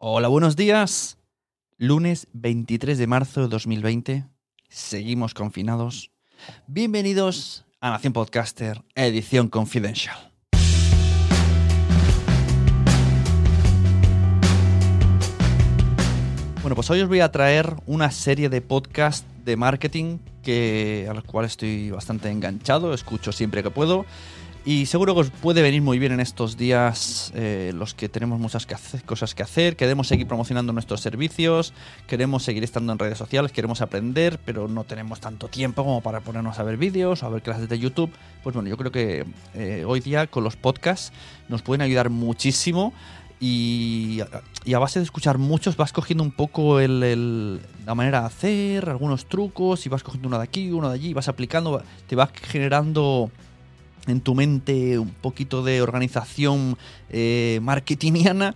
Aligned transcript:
Hola, 0.00 0.28
buenos 0.28 0.54
días. 0.54 1.18
Lunes 1.76 2.28
23 2.32 2.98
de 2.98 3.08
marzo 3.08 3.40
de 3.40 3.48
2020. 3.48 4.26
Seguimos 4.68 5.34
confinados. 5.34 6.12
Bienvenidos 6.68 7.66
a 7.80 7.90
Nación 7.90 8.12
Podcaster, 8.12 8.84
edición 8.94 9.48
confidencial. 9.48 10.16
Bueno, 16.62 16.76
pues 16.76 16.88
hoy 16.90 17.00
os 17.00 17.08
voy 17.08 17.18
a 17.18 17.32
traer 17.32 17.74
una 17.86 18.12
serie 18.12 18.48
de 18.48 18.60
podcasts 18.60 19.26
de 19.44 19.56
marketing 19.56 20.18
que, 20.44 21.08
a 21.10 21.14
los 21.14 21.24
cuales 21.24 21.52
estoy 21.52 21.90
bastante 21.90 22.30
enganchado, 22.30 22.94
escucho 22.94 23.32
siempre 23.32 23.64
que 23.64 23.70
puedo. 23.70 24.06
Y 24.68 24.84
seguro 24.84 25.14
que 25.14 25.20
os 25.20 25.30
puede 25.30 25.62
venir 25.62 25.80
muy 25.80 25.98
bien 25.98 26.12
en 26.12 26.20
estos 26.20 26.58
días 26.58 27.32
eh, 27.34 27.72
los 27.74 27.94
que 27.94 28.10
tenemos 28.10 28.38
muchas 28.38 28.66
que 28.66 28.74
hacer- 28.74 29.02
cosas 29.02 29.34
que 29.34 29.42
hacer, 29.42 29.76
queremos 29.76 30.08
seguir 30.08 30.26
promocionando 30.26 30.74
nuestros 30.74 31.00
servicios, 31.00 31.72
queremos 32.06 32.42
seguir 32.42 32.62
estando 32.64 32.92
en 32.92 32.98
redes 32.98 33.16
sociales, 33.16 33.50
queremos 33.50 33.80
aprender, 33.80 34.38
pero 34.44 34.68
no 34.68 34.84
tenemos 34.84 35.20
tanto 35.20 35.48
tiempo 35.48 35.84
como 35.84 36.02
para 36.02 36.20
ponernos 36.20 36.58
a 36.58 36.64
ver 36.64 36.76
vídeos 36.76 37.22
o 37.22 37.26
a 37.26 37.30
ver 37.30 37.40
clases 37.40 37.66
de 37.70 37.78
YouTube. 37.78 38.10
Pues 38.42 38.52
bueno, 38.52 38.68
yo 38.68 38.76
creo 38.76 38.92
que 38.92 39.24
eh, 39.54 39.84
hoy 39.86 40.00
día 40.00 40.26
con 40.26 40.44
los 40.44 40.56
podcasts 40.56 41.14
nos 41.48 41.62
pueden 41.62 41.80
ayudar 41.80 42.10
muchísimo 42.10 42.92
y, 43.40 44.20
y 44.66 44.74
a 44.74 44.78
base 44.78 44.98
de 44.98 45.06
escuchar 45.06 45.38
muchos 45.38 45.78
vas 45.78 45.94
cogiendo 45.94 46.22
un 46.24 46.32
poco 46.32 46.78
el- 46.78 47.58
la 47.86 47.94
manera 47.94 48.20
de 48.20 48.26
hacer, 48.26 48.90
algunos 48.90 49.24
trucos 49.30 49.86
y 49.86 49.88
vas 49.88 50.02
cogiendo 50.02 50.28
uno 50.28 50.36
de 50.36 50.44
aquí, 50.44 50.70
uno 50.72 50.90
de 50.90 50.94
allí, 50.96 51.14
vas 51.14 51.28
aplicando, 51.28 51.82
te 52.06 52.16
vas 52.16 52.28
generando 52.34 53.30
en 54.08 54.20
tu 54.20 54.34
mente 54.34 54.98
un 54.98 55.10
poquito 55.10 55.62
de 55.62 55.82
organización 55.82 56.76
eh, 57.10 57.60
marketingiana 57.62 58.54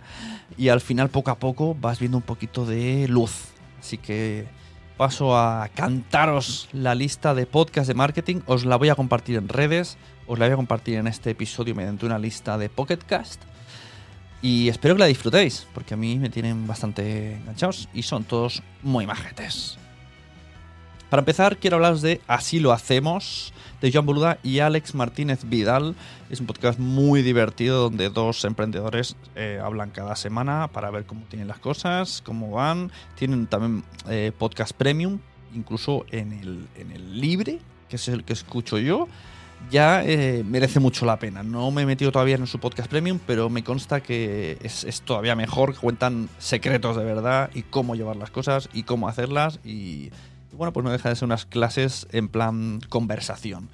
y 0.57 0.69
al 0.69 0.81
final 0.81 1.09
poco 1.09 1.31
a 1.31 1.39
poco 1.39 1.75
vas 1.79 1.99
viendo 1.99 2.17
un 2.17 2.23
poquito 2.23 2.65
de 2.65 3.07
luz. 3.07 3.49
Así 3.79 3.97
que 3.97 4.47
paso 4.97 5.37
a 5.37 5.69
cantaros 5.73 6.69
la 6.71 6.95
lista 6.95 7.33
de 7.33 7.45
podcasts 7.45 7.87
de 7.87 7.93
marketing. 7.93 8.41
Os 8.45 8.65
la 8.65 8.77
voy 8.77 8.89
a 8.89 8.95
compartir 8.95 9.35
en 9.37 9.49
redes, 9.49 9.97
os 10.27 10.39
la 10.39 10.45
voy 10.45 10.53
a 10.53 10.57
compartir 10.57 10.95
en 10.95 11.07
este 11.07 11.31
episodio 11.31 11.75
mediante 11.75 12.05
una 12.05 12.19
lista 12.19 12.57
de 12.57 12.69
Pocketcast. 12.69 13.41
Y 14.41 14.67
espero 14.67 14.95
que 14.95 14.99
la 14.99 15.05
disfrutéis, 15.05 15.67
porque 15.73 15.93
a 15.93 15.97
mí 15.97 16.19
me 16.19 16.29
tienen 16.29 16.67
bastante 16.67 17.35
enganchados 17.35 17.87
y 17.93 18.03
son 18.03 18.25
todos 18.25 18.61
muy 18.81 19.05
majetes. 19.05 19.77
Para 21.13 21.21
empezar, 21.21 21.57
quiero 21.57 21.75
hablaros 21.75 22.01
de 22.01 22.21
Así 22.27 22.59
lo 22.59 22.71
hacemos, 22.71 23.53
de 23.81 23.91
Joan 23.91 24.07
Boluda 24.07 24.39
y 24.41 24.61
Alex 24.61 24.95
Martínez 24.95 25.41
Vidal. 25.47 25.93
Es 26.31 26.39
un 26.39 26.47
podcast 26.47 26.79
muy 26.79 27.21
divertido 27.21 27.83
donde 27.83 28.09
dos 28.09 28.43
emprendedores 28.45 29.15
eh, 29.35 29.61
hablan 29.63 29.91
cada 29.91 30.15
semana 30.15 30.69
para 30.69 30.89
ver 30.89 31.05
cómo 31.05 31.21
tienen 31.29 31.47
las 31.47 31.59
cosas, 31.59 32.23
cómo 32.25 32.49
van. 32.49 32.91
Tienen 33.13 33.45
también 33.45 33.83
eh, 34.09 34.31
podcast 34.35 34.73
premium, 34.73 35.19
incluso 35.53 36.03
en 36.09 36.33
el, 36.33 37.21
libre, 37.21 37.59
que 37.89 37.97
es 37.97 38.07
el 38.07 38.23
que 38.23 38.33
escucho 38.33 38.79
yo. 38.79 39.07
Ya 39.69 40.03
eh, 40.03 40.43
merece 40.43 40.79
mucho 40.79 41.05
la 41.05 41.19
pena. 41.19 41.43
No 41.43 41.69
me 41.69 41.83
he 41.83 41.85
metido 41.85 42.11
todavía 42.11 42.37
en 42.37 42.47
su 42.47 42.57
podcast 42.57 42.89
premium, 42.89 43.19
pero 43.27 43.51
me 43.51 43.63
consta 43.63 44.01
que 44.01 44.57
es, 44.63 44.83
es 44.83 45.01
todavía 45.03 45.35
mejor. 45.35 45.75
Cuentan 45.75 46.27
secretos 46.39 46.97
de 46.97 47.03
verdad 47.03 47.51
y 47.53 47.61
cómo 47.61 47.93
llevar 47.93 48.15
las 48.15 48.31
cosas 48.31 48.67
y 48.73 48.81
cómo 48.81 49.07
hacerlas. 49.07 49.59
Y 49.63 50.09
bueno, 50.55 50.73
pues 50.73 50.83
no 50.83 50.91
deja 50.91 51.09
de 51.09 51.15
ser 51.15 51.25
unas 51.25 51.45
clases 51.45 52.07
en 52.11 52.27
plan 52.27 52.79
conversación. 52.89 53.69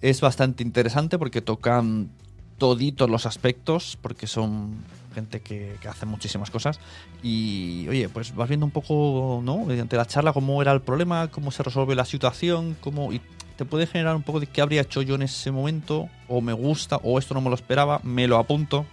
Es 0.00 0.20
bastante 0.20 0.62
interesante 0.62 1.18
porque 1.18 1.40
tocan 1.40 2.10
toditos 2.58 3.08
los 3.08 3.26
aspectos, 3.26 3.98
porque 4.00 4.26
son 4.26 4.76
gente 5.14 5.40
que, 5.40 5.76
que 5.80 5.88
hace 5.88 6.06
muchísimas 6.06 6.50
cosas. 6.50 6.78
Y 7.22 7.86
oye, 7.88 8.08
pues 8.08 8.34
vas 8.34 8.48
viendo 8.48 8.66
un 8.66 8.72
poco, 8.72 9.40
¿no? 9.42 9.58
Mediante 9.64 9.96
la 9.96 10.06
charla, 10.06 10.32
cómo 10.32 10.60
era 10.62 10.72
el 10.72 10.80
problema, 10.80 11.28
cómo 11.28 11.50
se 11.50 11.62
resuelve 11.62 11.94
la 11.94 12.04
situación, 12.04 12.76
cómo. 12.80 13.12
Y 13.12 13.20
te 13.56 13.64
puede 13.64 13.86
generar 13.86 14.14
un 14.14 14.22
poco 14.22 14.38
de 14.40 14.46
qué 14.46 14.60
habría 14.60 14.82
hecho 14.82 15.02
yo 15.02 15.16
en 15.16 15.22
ese 15.22 15.50
momento, 15.50 16.08
o 16.28 16.40
me 16.40 16.52
gusta, 16.52 16.96
o 16.96 17.18
esto 17.18 17.34
no 17.34 17.40
me 17.40 17.48
lo 17.48 17.56
esperaba, 17.56 18.00
me 18.04 18.28
lo 18.28 18.38
apunto. 18.38 18.86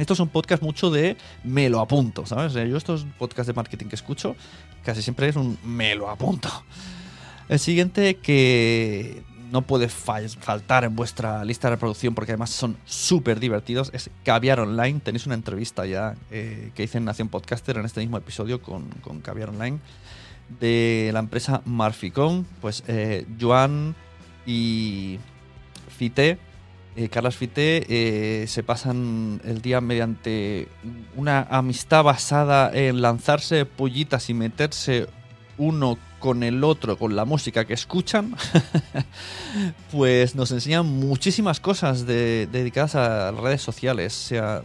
Estos 0.00 0.16
son 0.18 0.28
podcasts 0.28 0.64
mucho 0.64 0.90
de 0.90 1.16
me 1.44 1.68
lo 1.68 1.80
apunto, 1.80 2.26
¿sabes? 2.26 2.54
Yo 2.54 2.76
estos 2.76 3.06
podcasts 3.18 3.46
de 3.46 3.52
marketing 3.52 3.86
que 3.86 3.96
escucho, 3.96 4.34
casi 4.84 5.02
siempre 5.02 5.28
es 5.28 5.36
un 5.36 5.58
me 5.64 5.94
lo 5.94 6.08
apunto. 6.10 6.48
El 7.48 7.58
siguiente 7.58 8.16
que 8.16 9.22
no 9.50 9.62
puede 9.62 9.88
fal- 9.88 10.28
faltar 10.38 10.84
en 10.84 10.94
vuestra 10.94 11.44
lista 11.44 11.68
de 11.68 11.74
reproducción 11.74 12.14
porque 12.14 12.32
además 12.32 12.50
son 12.50 12.76
súper 12.84 13.40
divertidos 13.40 13.90
es 13.92 14.08
Caviar 14.24 14.60
Online. 14.60 15.00
Tenéis 15.00 15.26
una 15.26 15.34
entrevista 15.34 15.84
ya 15.86 16.14
eh, 16.30 16.70
que 16.74 16.84
hice 16.84 16.98
en 16.98 17.04
Nación 17.04 17.28
Podcaster 17.28 17.76
en 17.76 17.84
este 17.84 18.00
mismo 18.00 18.16
episodio 18.16 18.62
con, 18.62 18.88
Caviar 19.22 19.50
Online 19.50 19.78
de 20.60 21.10
la 21.12 21.18
empresa 21.18 21.62
Marficon. 21.64 22.46
Pues 22.60 22.84
eh, 22.86 23.26
Joan 23.40 23.96
y 24.46 25.18
Fité 25.98 26.38
eh, 26.96 27.08
Carlos 27.08 27.36
Fité 27.36 27.86
eh, 27.88 28.46
se 28.46 28.62
pasan 28.62 29.40
el 29.44 29.62
día 29.62 29.80
mediante 29.80 30.68
una 31.16 31.42
amistad 31.50 32.02
basada 32.04 32.70
en 32.72 33.00
lanzarse 33.02 33.64
pollitas 33.66 34.28
y 34.30 34.34
meterse 34.34 35.06
uno 35.58 35.98
con 36.18 36.42
el 36.42 36.64
otro, 36.64 36.98
con 36.98 37.16
la 37.16 37.24
música 37.24 37.64
que 37.64 37.72
escuchan, 37.74 38.34
pues 39.90 40.34
nos 40.34 40.50
enseñan 40.50 40.86
muchísimas 40.86 41.60
cosas 41.60 42.06
de- 42.06 42.48
dedicadas 42.50 42.94
a 42.94 43.30
redes 43.32 43.62
sociales. 43.62 44.12
Sea, 44.12 44.62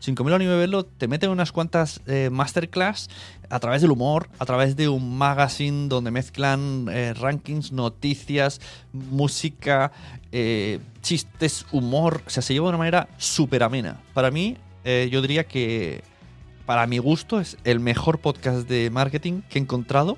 sin 0.00 0.14
comerlo 0.14 0.38
ni 0.38 0.46
beberlo, 0.46 0.84
te 0.84 1.08
meten 1.08 1.30
unas 1.30 1.52
cuantas 1.52 2.00
eh, 2.06 2.30
masterclass 2.30 3.08
a 3.50 3.58
través 3.58 3.82
del 3.82 3.90
humor, 3.90 4.28
a 4.38 4.46
través 4.46 4.76
de 4.76 4.88
un 4.88 5.18
magazine 5.18 5.88
donde 5.88 6.10
mezclan 6.10 6.86
eh, 6.90 7.14
rankings, 7.14 7.72
noticias, 7.72 8.60
música, 8.92 9.92
eh, 10.32 10.78
chistes, 11.02 11.66
humor. 11.72 12.22
O 12.26 12.30
sea, 12.30 12.42
se 12.42 12.54
lleva 12.54 12.66
de 12.66 12.70
una 12.70 12.78
manera 12.78 13.08
súper 13.18 13.62
amena. 13.62 14.00
Para 14.14 14.30
mí, 14.30 14.56
yo 15.10 15.20
diría 15.20 15.44
que, 15.44 16.02
para 16.64 16.86
mi 16.86 16.96
gusto, 16.96 17.40
es 17.40 17.58
el 17.64 17.78
mejor 17.78 18.20
podcast 18.20 18.66
de 18.66 18.88
marketing 18.88 19.42
que 19.50 19.58
he 19.58 19.62
encontrado 19.62 20.16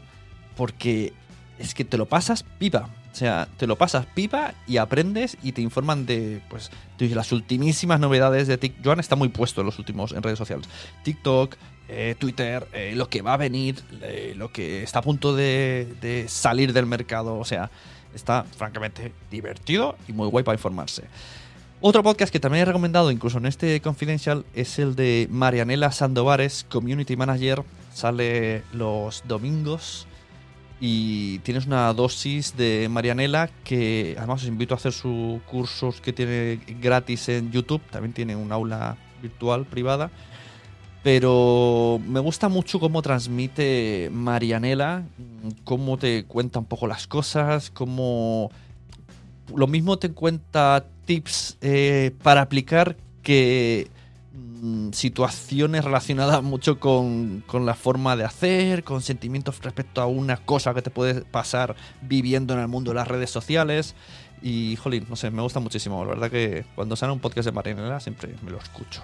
porque 0.56 1.12
es 1.58 1.74
que 1.74 1.84
te 1.84 1.96
lo 1.96 2.06
pasas 2.06 2.44
pipa. 2.44 2.88
O 3.12 3.14
sea, 3.14 3.48
te 3.56 3.66
lo 3.66 3.76
pasas 3.76 4.06
pipa 4.06 4.54
y 4.66 4.76
aprendes 4.76 5.36
y 5.42 5.52
te 5.52 5.62
informan 5.62 6.06
de, 6.06 6.40
pues, 6.48 6.70
las 6.98 7.32
ultimísimas 7.32 7.98
novedades 7.98 8.46
de 8.46 8.56
TikTok. 8.56 8.84
Joan 8.84 9.00
está 9.00 9.16
muy 9.16 9.28
puesto 9.28 9.62
en 9.62 9.66
los 9.66 9.78
últimos 9.78 10.12
en 10.12 10.22
redes 10.22 10.38
sociales. 10.38 10.68
TikTok, 11.02 11.56
eh, 11.88 12.14
Twitter, 12.18 12.66
eh, 12.72 12.92
lo 12.94 13.08
que 13.08 13.22
va 13.22 13.34
a 13.34 13.36
venir, 13.36 13.82
eh, 14.02 14.34
lo 14.36 14.52
que 14.52 14.84
está 14.84 15.00
a 15.00 15.02
punto 15.02 15.34
de, 15.34 15.92
de 16.00 16.28
salir 16.28 16.72
del 16.72 16.86
mercado. 16.86 17.36
O 17.36 17.44
sea, 17.44 17.70
está 18.14 18.44
francamente 18.56 19.12
divertido 19.30 19.96
y 20.06 20.12
muy 20.12 20.28
guay 20.28 20.44
para 20.44 20.54
informarse. 20.54 21.02
Otro 21.80 22.02
podcast 22.02 22.30
que 22.30 22.40
también 22.40 22.62
he 22.62 22.64
recomendado, 22.66 23.10
incluso 23.10 23.38
en 23.38 23.46
este 23.46 23.80
Confidential, 23.80 24.44
es 24.54 24.78
el 24.78 24.94
de 24.94 25.26
Marianela 25.30 25.90
Sandovares, 25.92 26.66
Community 26.68 27.16
Manager. 27.16 27.64
Sale 27.94 28.62
los 28.72 29.24
domingos 29.26 30.06
y 30.80 31.40
tienes 31.40 31.66
una 31.66 31.92
dosis 31.92 32.56
de 32.56 32.88
Marianela 32.90 33.50
que 33.64 34.14
además 34.16 34.42
os 34.42 34.48
invito 34.48 34.74
a 34.74 34.78
hacer 34.78 34.92
sus 34.92 35.42
cursos 35.42 36.00
que 36.00 36.14
tiene 36.14 36.58
gratis 36.80 37.28
en 37.28 37.52
YouTube. 37.52 37.82
También 37.90 38.14
tiene 38.14 38.34
un 38.34 38.50
aula 38.50 38.96
virtual 39.20 39.66
privada. 39.66 40.10
Pero 41.02 42.00
me 42.06 42.20
gusta 42.20 42.48
mucho 42.48 42.80
cómo 42.80 43.02
transmite 43.02 44.10
Marianela, 44.12 45.04
cómo 45.64 45.98
te 45.98 46.24
cuenta 46.24 46.58
un 46.58 46.66
poco 46.66 46.86
las 46.86 47.06
cosas, 47.06 47.70
cómo 47.70 48.50
lo 49.54 49.66
mismo 49.66 49.98
te 49.98 50.12
cuenta 50.12 50.84
tips 51.06 51.56
eh, 51.60 52.12
para 52.22 52.42
aplicar 52.42 52.96
que 53.22 53.88
mm, 54.32 54.90
situaciones 54.92 55.84
relacionadas 55.84 56.42
mucho 56.42 56.78
con, 56.80 57.42
con 57.46 57.66
la 57.66 57.74
forma 57.74 58.16
de 58.16 58.24
hacer, 58.24 58.84
con 58.84 59.02
sentimientos 59.02 59.60
respecto 59.62 60.00
a 60.00 60.06
una 60.06 60.36
cosa 60.36 60.74
que 60.74 60.82
te 60.82 60.90
puede 60.90 61.22
pasar 61.22 61.76
viviendo 62.02 62.54
en 62.54 62.60
el 62.60 62.68
mundo 62.68 62.90
de 62.90 62.96
las 62.96 63.08
redes 63.08 63.30
sociales. 63.30 63.94
Y, 64.42 64.76
jolín, 64.76 65.06
no 65.08 65.16
sé, 65.16 65.30
me 65.30 65.42
gusta 65.42 65.60
muchísimo. 65.60 66.02
La 66.04 66.10
verdad 66.10 66.30
que 66.30 66.64
cuando 66.74 66.96
sale 66.96 67.12
un 67.12 67.20
podcast 67.20 67.46
de 67.46 67.52
marinera 67.52 68.00
siempre 68.00 68.34
me 68.42 68.50
lo 68.50 68.58
escucho. 68.58 69.02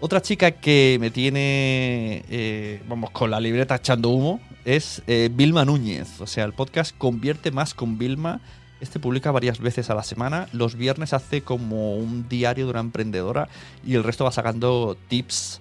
Otra 0.00 0.22
chica 0.22 0.52
que 0.52 0.96
me 1.00 1.10
tiene, 1.10 2.24
eh, 2.28 2.80
vamos, 2.88 3.10
con 3.10 3.30
la 3.30 3.40
libreta 3.40 3.76
echando 3.76 4.10
humo 4.10 4.40
es 4.64 5.02
eh, 5.08 5.28
Vilma 5.32 5.64
Núñez. 5.64 6.20
O 6.20 6.26
sea, 6.26 6.44
el 6.44 6.52
podcast 6.52 6.96
Convierte 6.96 7.50
Más 7.50 7.74
con 7.74 7.98
Vilma. 7.98 8.40
Este 8.80 9.00
publica 9.00 9.30
varias 9.30 9.58
veces 9.58 9.90
a 9.90 9.94
la 9.94 10.02
semana. 10.02 10.48
Los 10.52 10.76
viernes 10.76 11.12
hace 11.12 11.42
como 11.42 11.96
un 11.96 12.28
diario 12.28 12.66
de 12.66 12.70
una 12.70 12.80
emprendedora 12.80 13.48
y 13.84 13.94
el 13.94 14.04
resto 14.04 14.24
va 14.24 14.32
sacando 14.32 14.96
tips 15.08 15.60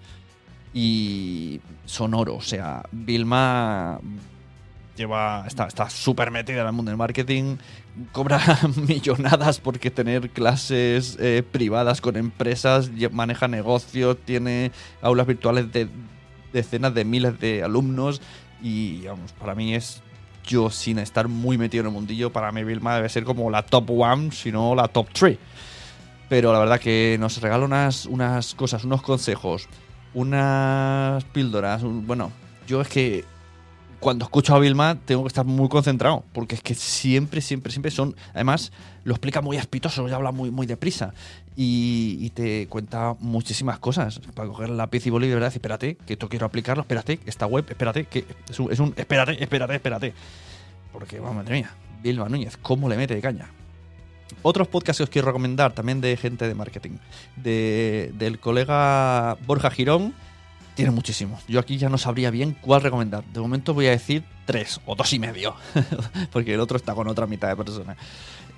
y 0.73 1.59
sonoro. 1.85 2.35
O 2.35 2.41
sea, 2.41 2.83
Vilma 2.91 3.99
lleva 4.95 5.45
está 5.47 5.89
súper 5.89 6.31
metida 6.31 6.61
en 6.61 6.67
el 6.67 6.73
mundo 6.73 6.89
del 6.89 6.97
marketing, 6.97 7.57
cobra 8.11 8.39
millonadas 8.87 9.59
porque 9.59 9.91
tener 9.91 10.29
clases 10.29 11.17
eh, 11.19 11.43
privadas 11.49 12.01
con 12.01 12.17
empresas, 12.17 12.91
maneja 13.11 13.47
negocios, 13.47 14.17
tiene 14.25 14.71
aulas 15.01 15.27
virtuales 15.27 15.71
de 15.71 15.87
decenas 16.51 16.93
de 16.93 17.05
miles 17.05 17.39
de 17.39 17.63
alumnos 17.63 18.21
y 18.61 19.05
vamos, 19.05 19.31
para 19.33 19.55
mí 19.55 19.75
es 19.75 20.01
yo 20.47 20.71
sin 20.71 20.97
estar 20.97 21.27
muy 21.27 21.57
metido 21.57 21.81
en 21.81 21.88
el 21.88 21.94
mundillo, 21.94 22.31
para 22.31 22.51
mí 22.51 22.63
Vilma 22.63 22.95
debe 22.95 23.09
ser 23.09 23.23
como 23.23 23.51
la 23.51 23.61
top 23.61 23.91
one, 23.91 24.31
si 24.31 24.51
no 24.51 24.73
la 24.73 24.88
top 24.88 25.09
three. 25.11 25.38
Pero 26.29 26.51
la 26.51 26.59
verdad 26.59 26.79
que 26.79 27.17
nos 27.19 27.39
regala 27.41 27.65
unas, 27.65 28.05
unas 28.05 28.55
cosas, 28.55 28.83
unos 28.83 29.01
consejos, 29.01 29.67
unas 30.13 31.23
píldoras. 31.25 31.83
bueno, 31.83 32.31
yo 32.67 32.81
es 32.81 32.88
que 32.88 33.25
cuando 33.99 34.25
escucho 34.25 34.55
a 34.55 34.59
Vilma 34.59 34.97
tengo 35.05 35.23
que 35.23 35.29
estar 35.29 35.45
muy 35.45 35.69
concentrado, 35.69 36.23
porque 36.33 36.55
es 36.55 36.61
que 36.61 36.75
siempre, 36.75 37.41
siempre, 37.41 37.71
siempre 37.71 37.91
son. 37.91 38.15
Además, 38.33 38.71
lo 39.03 39.13
explica 39.13 39.41
muy 39.41 39.57
espitoso, 39.57 40.07
y 40.07 40.11
habla 40.11 40.31
muy, 40.31 40.51
muy 40.51 40.67
deprisa. 40.67 41.13
Y, 41.55 42.29
te 42.35 42.67
cuenta 42.67 43.15
muchísimas 43.19 43.79
cosas. 43.79 44.19
Para 44.35 44.47
coger 44.47 44.69
lápiz 44.69 45.07
y 45.07 45.09
boli 45.09 45.27
de 45.27 45.33
verdad, 45.33 45.51
espérate, 45.51 45.95
que 46.05 46.13
esto 46.13 46.29
quiero 46.29 46.45
aplicarlo, 46.45 46.81
espérate, 46.81 47.19
esta 47.25 47.47
web, 47.47 47.65
espérate, 47.67 48.05
que 48.05 48.25
es 48.47 48.59
un, 48.59 48.71
es 48.71 48.79
un 48.79 48.94
espérate, 48.95 49.41
espérate, 49.41 49.75
espérate. 49.75 50.13
Porque, 50.94 51.19
madre 51.19 51.55
mía, 51.55 51.71
Vilma 52.03 52.29
Núñez, 52.29 52.57
¿cómo 52.57 52.88
le 52.88 52.95
mete 52.95 53.15
de 53.15 53.21
caña? 53.21 53.49
Otros 54.44 54.67
podcasts 54.67 54.97
que 54.99 55.03
os 55.03 55.09
quiero 55.09 55.27
recomendar, 55.27 55.73
también 55.73 55.99
de 55.99 56.15
gente 56.15 56.47
de 56.47 56.53
marketing, 56.53 56.97
de, 57.38 58.11
del 58.17 58.39
colega 58.39 59.38
Borja 59.47 59.71
Girón 59.71 60.13
tiene 60.77 60.91
muchísimo. 60.91 61.39
Yo 61.47 61.59
aquí 61.59 61.77
ya 61.77 61.89
no 61.89 61.97
sabría 61.97 62.29
bien 62.29 62.56
cuál 62.62 62.83
recomendar. 62.83 63.24
De 63.25 63.39
momento 63.39 63.74
voy 63.74 63.88
a 63.88 63.89
decir 63.89 64.24
tres 64.45 64.79
o 64.85 64.95
dos 64.95 65.12
y 65.12 65.18
medio, 65.18 65.56
porque 66.31 66.53
el 66.53 66.59
otro 66.59 66.77
está 66.77 66.94
con 66.94 67.07
otra 67.07 67.25
mitad 67.25 67.47
de 67.47 67.56
personas. 67.56 67.97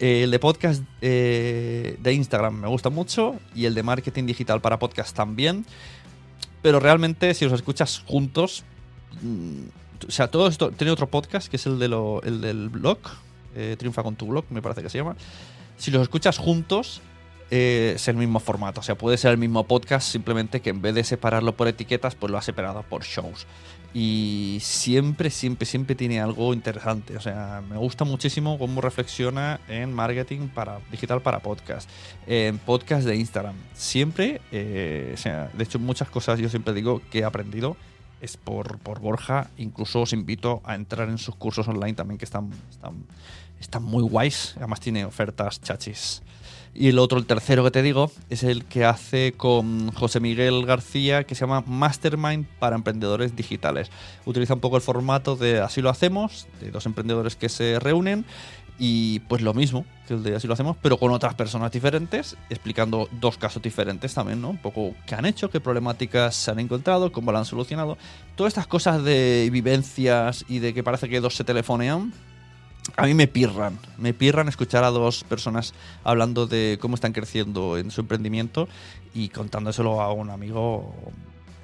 Eh, 0.01 0.23
el 0.23 0.31
de 0.31 0.37
podcast 0.37 0.83
eh, 0.99 1.97
de 1.97 2.13
Instagram 2.13 2.55
me 2.55 2.67
gusta 2.67 2.89
mucho 2.89 3.39
y 3.55 3.65
el 3.65 3.73
de 3.73 3.83
marketing 3.83 4.25
digital 4.25 4.59
para 4.59 4.77
podcast 4.79 5.15
también. 5.15 5.65
Pero 6.61 6.81
realmente, 6.81 7.33
si 7.33 7.45
los 7.45 7.53
escuchas 7.53 8.03
juntos, 8.05 8.65
mm, 9.21 10.05
o 10.09 10.11
sea, 10.11 10.29
todo 10.29 10.49
esto. 10.49 10.71
Tiene 10.71 10.91
otro 10.91 11.07
podcast 11.07 11.47
que 11.47 11.55
es 11.55 11.65
el, 11.67 11.79
de 11.79 11.87
lo, 11.87 12.21
el 12.23 12.41
del 12.41 12.67
blog, 12.67 12.99
eh, 13.55 13.77
Triunfa 13.79 14.03
con 14.03 14.17
tu 14.17 14.27
blog, 14.27 14.43
me 14.49 14.61
parece 14.61 14.83
que 14.83 14.89
se 14.89 14.97
llama. 14.97 15.15
Si 15.77 15.89
los 15.89 16.01
escuchas 16.01 16.37
juntos, 16.37 17.01
eh, 17.51 17.93
es 17.95 18.07
el 18.07 18.15
mismo 18.15 18.39
formato. 18.39 18.79
O 18.79 18.83
sea, 18.83 18.95
puede 18.95 19.17
ser 19.17 19.31
el 19.31 19.37
mismo 19.37 19.65
podcast, 19.65 20.11
simplemente 20.11 20.61
que 20.61 20.69
en 20.69 20.81
vez 20.81 20.95
de 20.95 21.03
separarlo 21.03 21.55
por 21.55 21.67
etiquetas, 21.67 22.15
pues 22.15 22.31
lo 22.31 22.37
ha 22.37 22.41
separado 22.41 22.83
por 22.83 23.03
shows. 23.03 23.47
Y 23.93 24.59
siempre, 24.61 25.31
siempre, 25.31 25.65
siempre 25.65 25.95
tiene 25.95 26.21
algo 26.21 26.53
interesante. 26.53 27.17
O 27.17 27.21
sea, 27.21 27.63
me 27.67 27.77
gusta 27.77 28.05
muchísimo 28.05 28.59
cómo 28.59 28.81
reflexiona 28.81 29.59
en 29.67 29.93
marketing 29.93 30.49
para 30.49 30.79
digital 30.91 31.21
para 31.21 31.39
podcast, 31.39 31.89
en 32.27 32.59
podcast 32.59 33.05
de 33.05 33.15
Instagram. 33.15 33.55
Siempre, 33.73 34.41
eh, 34.51 35.11
o 35.13 35.17
sea, 35.17 35.49
de 35.53 35.63
hecho, 35.63 35.79
muchas 35.79 36.09
cosas 36.09 36.39
yo 36.39 36.49
siempre 36.49 36.73
digo 36.73 37.01
que 37.09 37.19
he 37.19 37.23
aprendido 37.23 37.77
es 38.21 38.37
por, 38.37 38.77
por 38.79 38.99
Borja. 38.99 39.49
Incluso 39.57 40.01
os 40.01 40.13
invito 40.13 40.61
a 40.65 40.75
entrar 40.75 41.09
en 41.09 41.17
sus 41.17 41.35
cursos 41.35 41.67
online 41.67 41.93
también, 41.93 42.19
que 42.19 42.25
están, 42.25 42.51
están, 42.69 43.05
están 43.59 43.83
muy 43.83 44.03
guays. 44.03 44.53
Además, 44.57 44.79
tiene 44.79 45.05
ofertas 45.05 45.61
chachis. 45.61 46.21
Y 46.73 46.87
el 46.89 46.99
otro, 46.99 47.17
el 47.17 47.25
tercero 47.25 47.63
que 47.63 47.71
te 47.71 47.81
digo, 47.81 48.11
es 48.29 48.43
el 48.43 48.63
que 48.65 48.85
hace 48.85 49.33
con 49.33 49.91
José 49.91 50.19
Miguel 50.19 50.65
García, 50.65 51.23
que 51.23 51.35
se 51.35 51.41
llama 51.41 51.63
Mastermind 51.65 52.45
para 52.59 52.75
Emprendedores 52.75 53.35
Digitales. 53.35 53.89
Utiliza 54.25 54.53
un 54.53 54.59
poco 54.59 54.77
el 54.77 54.81
formato 54.81 55.35
de 55.35 55.59
Así 55.59 55.81
lo 55.81 55.89
hacemos, 55.89 56.47
de 56.61 56.71
dos 56.71 56.85
emprendedores 56.85 57.35
que 57.35 57.49
se 57.49 57.79
reúnen. 57.79 58.25
Y 58.81 59.19
pues 59.21 59.41
lo 59.41 59.53
mismo 59.53 59.85
que 60.07 60.13
el 60.13 60.23
de 60.23 60.35
Así 60.35 60.47
lo 60.47 60.53
hacemos, 60.53 60.77
pero 60.81 60.97
con 60.97 61.11
otras 61.11 61.33
personas 61.33 61.69
diferentes, 61.69 62.37
explicando 62.49 63.09
dos 63.19 63.37
casos 63.37 63.61
diferentes 63.61 64.13
también, 64.13 64.41
¿no? 64.41 64.51
Un 64.51 64.57
poco 64.57 64.93
qué 65.05 65.15
han 65.15 65.25
hecho, 65.25 65.49
qué 65.49 65.59
problemáticas 65.59 66.33
se 66.33 66.49
han 66.49 66.59
encontrado, 66.59 67.11
cómo 67.11 67.33
lo 67.33 67.39
han 67.39 67.45
solucionado. 67.45 67.97
Todas 68.35 68.51
estas 68.51 68.67
cosas 68.67 69.03
de 69.03 69.49
vivencias 69.51 70.45
y 70.47 70.59
de 70.59 70.73
que 70.73 70.81
parece 70.81 71.09
que 71.09 71.19
dos 71.19 71.35
se 71.35 71.43
telefonean, 71.43 72.13
a 72.95 73.05
mí 73.05 73.13
me 73.13 73.27
pirran, 73.27 73.79
me 73.97 74.13
pirran 74.13 74.47
escuchar 74.47 74.83
a 74.83 74.89
dos 74.89 75.23
personas 75.23 75.73
hablando 76.03 76.47
de 76.47 76.77
cómo 76.81 76.95
están 76.95 77.13
creciendo 77.13 77.77
en 77.77 77.91
su 77.91 78.01
emprendimiento 78.01 78.67
y 79.13 79.29
contándoselo 79.29 80.01
a 80.01 80.11
un 80.11 80.29
amigo 80.29 80.93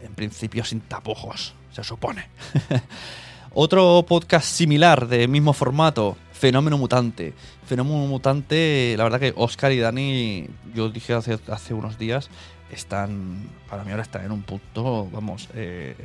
en 0.01 0.13
principio 0.13 0.63
sin 0.63 0.81
tapujos, 0.81 1.53
se 1.71 1.83
supone. 1.83 2.29
Otro 3.53 4.05
podcast 4.07 4.45
similar 4.45 5.07
de 5.07 5.27
mismo 5.27 5.53
formato, 5.53 6.17
Fenómeno 6.37 6.77
Mutante. 6.77 7.33
Fenómeno 7.65 8.05
Mutante, 8.07 8.95
la 8.97 9.05
verdad 9.05 9.19
que 9.19 9.33
Oscar 9.37 9.71
y 9.71 9.79
Dani, 9.79 10.47
yo 10.73 10.89
dije 10.89 11.13
hace, 11.13 11.73
unos 11.73 11.97
días, 11.97 12.29
están, 12.69 13.49
para 13.69 13.85
mí 13.85 13.91
ahora 13.91 14.03
están 14.03 14.25
en 14.25 14.33
un 14.33 14.41
punto, 14.43 15.07
vamos, 15.11 15.47
eh, 15.53 15.95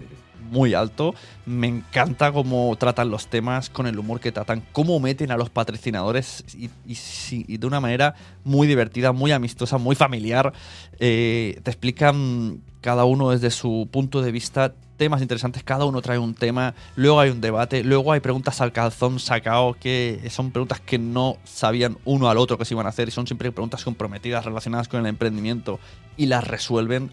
muy 0.51 0.75
alto. 0.75 1.15
Me 1.47 1.67
encanta 1.67 2.31
cómo 2.31 2.75
tratan 2.79 3.11
los 3.11 3.27
temas, 3.27 3.71
con 3.71 3.89
el 3.89 3.99
humor 3.99 4.21
que 4.21 4.31
tratan, 4.31 4.63
cómo 4.71 5.01
meten 5.01 5.33
a 5.33 5.37
los 5.37 5.51
patrocinadores 5.51 6.45
y, 6.87 7.57
de 7.57 7.67
una 7.67 7.81
manera 7.81 8.15
muy 8.45 8.69
divertida, 8.69 9.11
muy 9.11 9.33
amistosa, 9.33 9.79
muy 9.79 9.97
familiar. 9.97 10.53
Eh, 11.01 11.61
te 11.65 11.71
explican 11.73 12.63
cada 12.81 13.05
uno 13.05 13.31
desde 13.31 13.51
su 13.51 13.89
punto 13.91 14.23
de 14.23 14.31
vista 14.31 14.75
temas 15.01 15.23
interesantes, 15.23 15.65
cada 15.65 15.87
uno 15.87 16.03
trae 16.03 16.19
un 16.19 16.35
tema, 16.35 16.75
luego 16.95 17.21
hay 17.21 17.31
un 17.31 17.41
debate, 17.41 17.83
luego 17.83 18.13
hay 18.13 18.21
preguntas 18.21 18.61
al 18.61 18.71
calzón 18.71 19.19
sacado, 19.19 19.75
que 19.81 20.21
son 20.29 20.51
preguntas 20.51 20.79
que 20.79 20.99
no 20.99 21.39
sabían 21.43 21.97
uno 22.05 22.29
al 22.29 22.37
otro 22.37 22.59
que 22.59 22.67
se 22.67 22.75
iban 22.75 22.85
a 22.85 22.91
hacer 22.91 23.09
y 23.09 23.11
son 23.11 23.27
siempre 23.27 23.51
preguntas 23.51 23.83
comprometidas 23.83 24.45
relacionadas 24.45 24.89
con 24.89 25.01
el 25.01 25.07
emprendimiento 25.07 25.81
y 26.19 26.27
las 26.27 26.47
resuelven. 26.47 27.11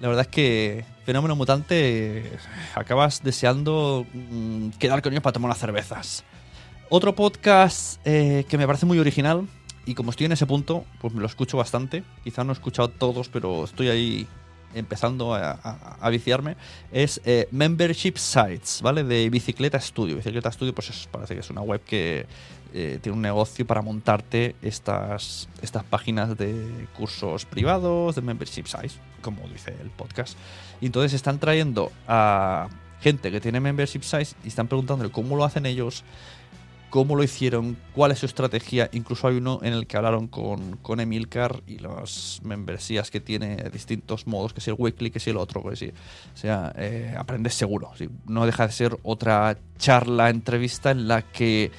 La 0.00 0.08
verdad 0.08 0.22
es 0.22 0.32
que 0.32 0.84
Fenómeno 1.06 1.36
Mutante 1.36 2.28
acabas 2.74 3.22
deseando 3.22 4.04
mm, 4.12 4.70
quedar 4.80 5.00
con 5.00 5.12
ellos 5.12 5.22
para 5.22 5.34
tomar 5.34 5.50
unas 5.50 5.60
cervezas. 5.60 6.24
Otro 6.88 7.14
podcast 7.14 8.04
eh, 8.04 8.44
que 8.48 8.58
me 8.58 8.66
parece 8.66 8.84
muy 8.84 8.98
original 8.98 9.46
y 9.86 9.94
como 9.94 10.10
estoy 10.10 10.26
en 10.26 10.32
ese 10.32 10.46
punto, 10.46 10.84
pues 11.00 11.14
me 11.14 11.20
lo 11.20 11.26
escucho 11.26 11.56
bastante. 11.56 12.02
Quizá 12.24 12.42
no 12.42 12.50
he 12.50 12.54
escuchado 12.54 12.88
todos, 12.88 13.28
pero 13.28 13.62
estoy 13.62 13.90
ahí 13.90 14.26
empezando 14.74 15.34
a, 15.34 16.08
viciarme, 16.10 16.56
es 16.92 17.20
eh, 17.24 17.48
Membership 17.50 18.16
Sites, 18.16 18.80
¿vale? 18.82 19.04
De 19.04 19.28
Bicicleta 19.30 19.80
Studio. 19.80 20.16
Bicicleta 20.16 20.50
Studio, 20.50 20.74
pues 20.74 21.08
parece 21.10 21.34
que 21.34 21.40
es 21.40 21.50
una 21.50 21.60
web 21.60 21.80
que 21.84 22.26
eh, 22.74 22.98
tiene 23.02 23.16
un 23.16 23.22
negocio 23.22 23.66
para 23.66 23.82
montarte 23.82 24.56
estas, 24.62 25.48
estas 25.60 25.84
páginas 25.84 26.38
de 26.38 26.86
cursos 26.96 27.44
privados, 27.44 28.14
de 28.14 28.22
Membership 28.22 28.64
Sites, 28.64 28.98
como 29.20 29.46
dice 29.48 29.74
el 29.82 29.90
podcast. 29.90 30.38
Y 30.80 30.86
entonces 30.86 31.12
están 31.12 31.38
trayendo 31.38 31.92
a 32.08 32.68
gente 33.02 33.30
que 33.30 33.40
tiene 33.40 33.60
Membership 33.60 34.02
Sites 34.02 34.36
y 34.44 34.48
están 34.48 34.68
preguntándole 34.68 35.10
cómo 35.10 35.36
lo 35.36 35.44
hacen 35.44 35.66
ellos 35.66 36.02
cómo 36.92 37.16
lo 37.16 37.24
hicieron, 37.24 37.78
cuál 37.94 38.12
es 38.12 38.18
su 38.18 38.26
estrategia. 38.26 38.90
Incluso 38.92 39.26
hay 39.26 39.38
uno 39.38 39.60
en 39.62 39.72
el 39.72 39.86
que 39.86 39.96
hablaron 39.96 40.28
con, 40.28 40.76
con 40.76 41.00
Emilcar 41.00 41.62
y 41.66 41.78
las 41.78 42.40
membresías 42.44 43.10
que 43.10 43.18
tiene 43.18 43.56
distintos 43.72 44.26
modos, 44.26 44.52
que 44.52 44.60
es 44.60 44.68
el 44.68 44.74
weekly, 44.76 45.10
que 45.10 45.16
es 45.16 45.26
el 45.26 45.38
otro. 45.38 45.62
Que 45.62 45.74
sí. 45.74 45.90
O 46.34 46.36
sea, 46.36 46.70
eh, 46.76 47.14
aprendes 47.16 47.54
seguro. 47.54 47.92
No 48.26 48.44
deja 48.44 48.66
de 48.66 48.74
ser 48.74 48.98
otra 49.04 49.56
charla, 49.78 50.28
entrevista 50.28 50.90
en 50.90 51.08
la 51.08 51.22
que 51.22 51.70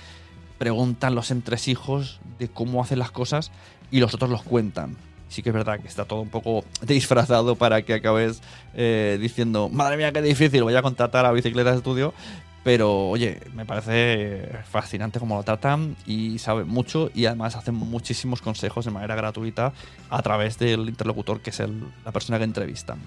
preguntan 0.57 1.13
los 1.13 1.29
entresijos 1.29 2.19
de 2.39 2.47
cómo 2.47 2.81
hacen 2.81 2.97
las 2.97 3.11
cosas 3.11 3.51
y 3.91 3.99
los 3.99 4.15
otros 4.15 4.31
los 4.31 4.41
cuentan. 4.41 4.97
Sí 5.29 5.43
que 5.43 5.49
es 5.49 5.53
verdad 5.53 5.79
que 5.79 5.87
está 5.87 6.05
todo 6.05 6.21
un 6.21 6.29
poco 6.29 6.65
disfrazado 6.81 7.55
para 7.55 7.83
que 7.83 7.93
acabes 7.93 8.41
eh, 8.73 9.19
diciendo, 9.21 9.69
madre 9.69 9.95
mía, 9.95 10.11
qué 10.11 10.23
difícil, 10.23 10.63
voy 10.63 10.75
a 10.75 10.81
contratar 10.81 11.27
a 11.27 11.31
Bicicleta 11.31 11.69
de 11.69 11.77
Estudio, 11.77 12.15
pero 12.63 13.09
oye, 13.09 13.41
me 13.53 13.65
parece 13.65 14.49
fascinante 14.69 15.19
cómo 15.19 15.35
lo 15.35 15.43
tratan 15.43 15.95
y 16.05 16.39
saben 16.39 16.67
mucho 16.67 17.11
y 17.13 17.25
además 17.25 17.55
hacen 17.55 17.75
muchísimos 17.75 18.41
consejos 18.41 18.85
de 18.85 18.91
manera 18.91 19.15
gratuita 19.15 19.73
a 20.09 20.21
través 20.21 20.57
del 20.57 20.87
interlocutor 20.87 21.41
que 21.41 21.49
es 21.49 21.61
la 22.05 22.11
persona 22.11 22.37
que 22.37 22.45
entrevistan. 22.45 22.99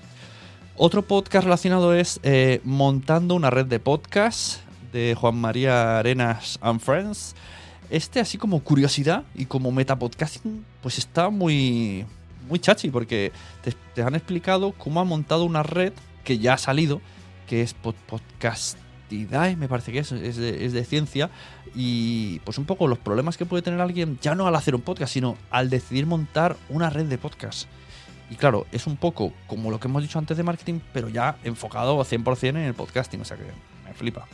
Otro 0.76 1.00
podcast 1.00 1.44
relacionado 1.44 1.94
es 1.94 2.20
eh, 2.22 2.60
Montando 2.62 3.34
una 3.34 3.48
red 3.48 3.64
de 3.64 3.80
podcasts 3.80 4.60
de 4.92 5.14
Juan 5.14 5.36
María 5.36 5.98
Arenas 5.98 6.58
and 6.60 6.80
Friends. 6.80 7.34
Este, 7.88 8.20
así 8.20 8.36
como 8.36 8.60
curiosidad 8.60 9.24
y 9.34 9.46
como 9.46 9.70
metapodcasting, 9.72 10.64
pues 10.82 10.98
está 10.98 11.30
muy, 11.30 12.04
muy 12.48 12.58
chachi, 12.58 12.90
porque 12.90 13.32
te, 13.94 14.02
han 14.02 14.14
explicado 14.14 14.72
cómo 14.72 15.00
ha 15.00 15.04
montado 15.04 15.44
una 15.44 15.62
red 15.62 15.92
que 16.24 16.38
ya 16.38 16.54
ha 16.54 16.58
salido, 16.58 17.00
que 17.46 17.62
es 17.62 17.74
Me 19.10 19.68
parece 19.68 19.92
que 19.92 20.00
es, 20.00 20.12
es 20.12 20.36
de, 20.36 20.84
ciencia, 20.84 21.30
y 21.74 22.40
pues 22.40 22.58
un 22.58 22.64
poco 22.64 22.88
los 22.88 22.98
problemas 22.98 23.36
que 23.36 23.46
puede 23.46 23.62
tener 23.62 23.80
alguien, 23.80 24.18
ya 24.20 24.34
no 24.34 24.46
al 24.46 24.56
hacer 24.56 24.74
un 24.74 24.82
podcast, 24.82 25.12
sino 25.12 25.36
al 25.50 25.70
decidir 25.70 26.06
montar 26.06 26.56
una 26.68 26.90
red 26.90 27.06
de 27.06 27.18
podcast. 27.18 27.68
Y 28.30 28.34
claro, 28.34 28.66
es 28.72 28.86
un 28.86 28.96
poco 28.96 29.32
como 29.46 29.70
lo 29.70 29.78
que 29.78 29.86
hemos 29.88 30.02
dicho 30.02 30.18
antes 30.18 30.36
de 30.36 30.42
marketing, 30.42 30.80
pero 30.92 31.08
ya 31.08 31.36
enfocado 31.44 31.98
100% 31.98 32.48
en 32.48 32.56
el 32.56 32.74
podcasting, 32.74 33.20
o 33.20 33.24
sea 33.24 33.36
que 33.36 33.44
me 33.84 33.94
flipa. 33.94 34.26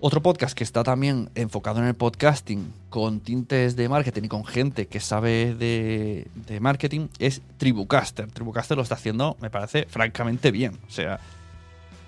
Otro 0.00 0.22
podcast 0.22 0.56
que 0.56 0.62
está 0.62 0.84
también 0.84 1.28
enfocado 1.34 1.80
en 1.80 1.86
el 1.86 1.94
podcasting, 1.94 2.72
con 2.88 3.18
tintes 3.18 3.74
de 3.74 3.88
marketing 3.88 4.22
y 4.22 4.28
con 4.28 4.44
gente 4.44 4.86
que 4.86 5.00
sabe 5.00 5.56
de, 5.56 6.28
marketing, 6.60 7.08
es 7.18 7.42
Tribucaster. 7.56 8.30
Tribucaster 8.30 8.76
lo 8.76 8.84
está 8.84 8.94
haciendo, 8.94 9.36
me 9.40 9.50
parece, 9.50 9.86
francamente 9.86 10.52
bien. 10.52 10.78
O 10.86 10.90
sea, 10.92 11.18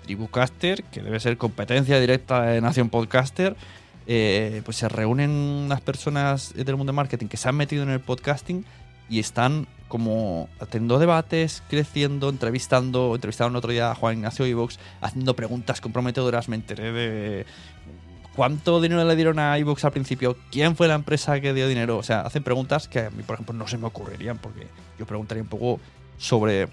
Tribucaster, 0.03 0.83
que 0.83 1.01
debe 1.01 1.19
ser 1.19 1.37
competencia 1.37 1.99
directa 1.99 2.41
de 2.43 2.61
Nación 2.61 2.89
Podcaster, 2.89 3.55
eh, 4.07 4.61
pues 4.65 4.77
se 4.77 4.89
reúnen 4.89 5.29
unas 5.29 5.81
personas 5.81 6.53
del 6.55 6.75
mundo 6.75 6.91
de 6.91 6.95
marketing 6.95 7.27
que 7.27 7.37
se 7.37 7.47
han 7.49 7.55
metido 7.55 7.83
en 7.83 7.89
el 7.89 7.99
podcasting 7.99 8.65
y 9.09 9.19
están 9.19 9.67
como 9.87 10.47
teniendo 10.69 10.99
debates, 10.99 11.63
creciendo, 11.69 12.29
entrevistando, 12.29 13.13
entrevistaron 13.13 13.55
otro 13.55 13.71
día 13.71 13.91
a 13.91 13.95
Juan 13.95 14.15
Ignacio 14.15 14.45
Ivox, 14.45 14.79
haciendo 15.01 15.35
preguntas 15.35 15.81
comprometedoras, 15.81 16.47
me 16.47 16.55
enteré 16.55 16.93
de 16.93 17.45
cuánto 18.33 18.79
dinero 18.81 19.03
le 19.03 19.15
dieron 19.17 19.37
a 19.37 19.59
Ivox 19.59 19.83
al 19.83 19.91
principio, 19.91 20.37
quién 20.49 20.77
fue 20.77 20.87
la 20.87 20.95
empresa 20.95 21.41
que 21.41 21.53
dio 21.53 21.67
dinero, 21.67 21.97
o 21.97 22.03
sea, 22.03 22.21
hacen 22.21 22.41
preguntas 22.41 22.87
que 22.87 22.99
a 22.99 23.09
mí, 23.09 23.21
por 23.23 23.33
ejemplo, 23.33 23.53
no 23.53 23.67
se 23.67 23.77
me 23.77 23.87
ocurrirían, 23.87 24.37
porque 24.37 24.67
yo 24.97 25.05
preguntaría 25.05 25.43
un 25.43 25.49
poco 25.49 25.81
sobre 26.17 26.69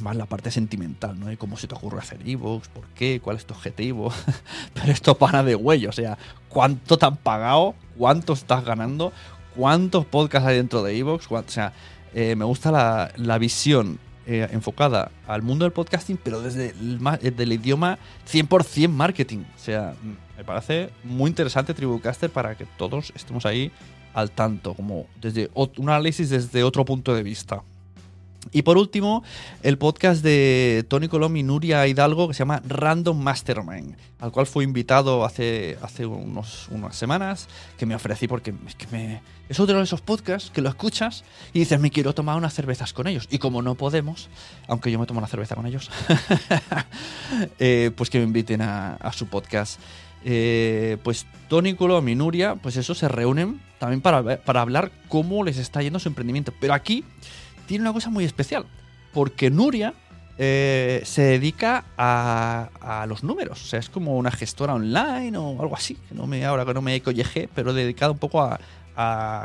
más 0.00 0.16
la 0.16 0.26
parte 0.26 0.50
sentimental, 0.50 1.18
¿no? 1.18 1.26
De 1.26 1.36
cómo 1.36 1.56
se 1.56 1.66
te 1.66 1.74
ocurre 1.74 1.98
hacer 1.98 2.20
Evox, 2.26 2.68
por 2.68 2.84
qué, 2.88 3.20
cuál 3.22 3.36
es 3.36 3.46
tu 3.46 3.54
objetivo. 3.54 4.12
Pero 4.74 4.92
esto 4.92 5.16
para 5.16 5.42
de 5.42 5.54
huello, 5.54 5.90
o 5.90 5.92
sea, 5.92 6.18
cuánto 6.48 6.96
te 6.98 7.06
han 7.06 7.16
pagado, 7.16 7.74
cuánto 7.96 8.32
estás 8.32 8.64
ganando, 8.64 9.12
cuántos 9.54 10.04
podcasts 10.06 10.48
hay 10.48 10.56
dentro 10.56 10.82
de 10.82 10.96
Evox, 10.96 11.30
o 11.30 11.44
sea, 11.46 11.72
eh, 12.14 12.36
me 12.36 12.44
gusta 12.44 13.10
la, 13.16 13.38
visión 13.38 13.98
eh, 14.26 14.48
enfocada 14.52 15.10
al 15.26 15.42
mundo 15.42 15.64
del 15.64 15.72
podcasting, 15.72 16.18
pero 16.22 16.40
desde 16.40 16.70
el, 16.70 17.52
idioma 17.52 17.98
100% 18.30 18.88
marketing. 18.88 19.38
O 19.38 19.58
sea, 19.58 19.94
me 20.36 20.44
parece 20.44 20.90
muy 21.02 21.28
interesante 21.28 21.74
Tribucaster 21.74 22.30
para 22.30 22.56
que 22.56 22.66
todos 22.78 23.12
estemos 23.16 23.46
ahí 23.46 23.72
al 24.14 24.30
tanto, 24.30 24.74
como 24.74 25.06
desde 25.20 25.50
un 25.54 25.88
análisis 25.88 26.30
desde 26.30 26.62
otro 26.62 26.84
punto 26.84 27.14
de 27.14 27.24
vista. 27.24 27.62
Y 28.52 28.62
por 28.62 28.78
último, 28.78 29.22
el 29.62 29.78
podcast 29.78 30.22
de 30.22 30.84
Tony 30.88 31.08
Colom 31.08 31.36
y 31.36 31.42
Nuria 31.42 31.86
Hidalgo 31.86 32.28
que 32.28 32.34
se 32.34 32.40
llama 32.40 32.62
Random 32.66 33.18
Mastermind, 33.18 33.96
al 34.20 34.32
cual 34.32 34.46
fui 34.46 34.64
invitado 34.64 35.24
hace, 35.24 35.78
hace 35.82 36.06
unos, 36.06 36.68
unas 36.70 36.96
semanas, 36.96 37.48
que 37.78 37.86
me 37.86 37.94
ofrecí 37.94 38.28
porque 38.28 38.54
es 38.66 38.74
que 38.74 38.86
me, 38.88 39.22
es 39.48 39.60
otro 39.60 39.76
de 39.78 39.84
esos 39.84 40.00
podcasts 40.00 40.50
que 40.50 40.60
lo 40.60 40.68
escuchas 40.68 41.24
y 41.52 41.60
dices, 41.60 41.80
me 41.80 41.90
quiero 41.90 42.14
tomar 42.14 42.36
unas 42.36 42.54
cervezas 42.54 42.92
con 42.92 43.06
ellos. 43.06 43.28
Y 43.30 43.38
como 43.38 43.62
no 43.62 43.74
podemos, 43.74 44.28
aunque 44.68 44.90
yo 44.90 44.98
me 44.98 45.06
tomo 45.06 45.18
una 45.18 45.28
cerveza 45.28 45.54
con 45.54 45.66
ellos, 45.66 45.90
eh, 47.58 47.90
pues 47.96 48.10
que 48.10 48.18
me 48.18 48.24
inviten 48.24 48.62
a, 48.62 48.98
su 49.12 49.26
podcast. 49.26 49.80
Eh, 50.26 50.96
pues 51.02 51.26
Tony 51.48 51.74
Colom 51.74 52.08
y 52.08 52.14
Nuria, 52.14 52.56
pues 52.56 52.76
eso, 52.76 52.94
se 52.94 53.08
reúnen 53.08 53.60
también 53.78 54.00
para, 54.00 54.42
para 54.42 54.62
hablar 54.62 54.90
cómo 55.08 55.44
les 55.44 55.58
está 55.58 55.82
yendo 55.82 55.98
su 55.98 56.08
emprendimiento. 56.08 56.52
Pero 56.58 56.72
aquí 56.72 57.04
tiene 57.66 57.82
una 57.82 57.92
cosa 57.92 58.10
muy 58.10 58.24
especial, 58.24 58.66
porque 59.12 59.50
Nuria 59.50 59.94
eh, 60.36 61.02
se 61.04 61.22
dedica 61.22 61.84
a, 61.96 63.06
los 63.08 63.22
números, 63.22 63.62
o 63.62 63.66
sea, 63.66 63.78
es 63.78 63.88
como 63.88 64.16
una 64.16 64.32
gestora 64.32 64.74
online 64.74 65.36
o 65.38 65.60
algo 65.60 65.76
así, 65.76 65.96
no 66.10 66.26
me, 66.26 66.44
ahora 66.44 66.64
que 66.64 66.74
no 66.74 66.82
me 66.82 67.00
colleje, 67.00 67.48
pero 67.54 67.72
dedicada 67.72 68.12
un 68.12 68.18
poco 68.18 68.42
a, 68.42 68.58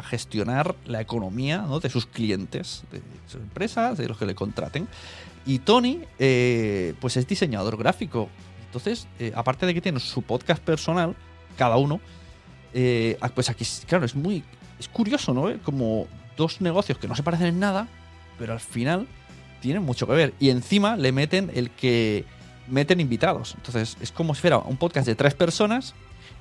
gestionar 0.04 0.76
la 0.86 1.02
economía 1.02 1.66
de 1.82 1.90
sus 1.90 2.06
clientes, 2.06 2.84
de 2.92 3.02
sus 3.26 3.42
empresas, 3.42 3.98
de 3.98 4.08
los 4.08 4.16
que 4.16 4.28
le 4.28 4.36
contraten. 4.36 4.88
Y 5.44 5.58
Tony, 5.58 6.02
eh, 6.20 6.94
pues 7.02 7.18
es 7.18 7.28
diseñador 7.28 7.76
gráfico. 7.76 8.30
Entonces, 8.68 9.08
eh, 9.18 9.32
aparte 9.36 9.66
de 9.66 9.74
que 9.74 9.82
tiene 9.82 10.00
su 10.00 10.22
podcast 10.22 10.62
personal, 10.62 11.16
cada 11.58 11.78
uno, 11.78 12.00
pues 13.34 13.50
aquí, 13.50 13.66
claro, 13.88 14.06
es 14.06 14.14
muy, 14.14 14.44
es 14.80 14.88
curioso, 14.88 15.34
¿no? 15.34 15.52
Como 15.64 16.06
dos 16.38 16.62
negocios 16.62 17.00
que 17.00 17.08
no 17.08 17.16
se 17.16 17.24
parecen 17.24 17.48
en 17.48 17.60
nada, 17.60 17.88
pero 18.40 18.54
al 18.54 18.60
final 18.60 19.08
tienen 19.62 19.84
mucho 19.84 20.08
que 20.08 20.14
ver. 20.14 20.34
Y 20.40 20.50
encima 20.50 20.98
le 20.98 21.12
meten 21.12 21.52
el 21.54 21.70
que 21.70 22.26
meten 22.68 23.00
invitados. 23.00 23.54
Entonces 23.58 23.98
es 24.02 24.12
como 24.12 24.34
si 24.34 24.42
fuera 24.42 24.58
un 24.60 24.78
podcast 24.78 25.06
de 25.06 25.16
tres 25.16 25.36
personas 25.36 25.94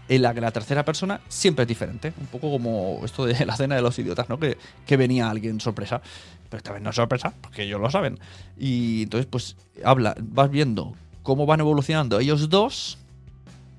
en 0.08 0.22
la 0.22 0.32
que 0.32 0.40
la 0.40 0.50
tercera 0.52 0.84
persona 0.84 1.20
siempre 1.28 1.64
es 1.64 1.68
diferente. 1.68 2.12
Un 2.18 2.26
poco 2.26 2.50
como 2.50 3.00
esto 3.04 3.26
de 3.26 3.44
la 3.46 3.56
cena 3.56 3.74
de 3.74 3.82
los 3.82 3.98
idiotas, 3.98 4.28
¿no? 4.28 4.38
Que, 4.38 4.56
que 4.86 4.96
venía 4.96 5.28
alguien 5.28 5.60
sorpresa. 5.60 6.00
Pero 6.48 6.58
esta 6.58 6.78
no 6.80 6.90
es 6.90 6.96
sorpresa, 6.96 7.34
porque 7.42 7.64
ellos 7.64 7.80
lo 7.80 7.90
saben. 7.90 8.18
Y 8.56 9.02
entonces, 9.02 9.26
pues, 9.26 9.56
habla, 9.84 10.16
vas 10.18 10.50
viendo 10.50 10.94
cómo 11.22 11.44
van 11.44 11.60
evolucionando 11.60 12.18
ellos 12.20 12.48
dos. 12.48 12.98